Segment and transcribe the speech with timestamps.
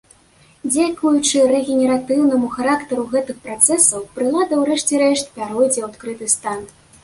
[0.69, 6.59] Дзякуючы рэгенератыўнаму характару гэтых працэсаў прылада ў рэшце рэшт пяройдзе ў адкрыты стан.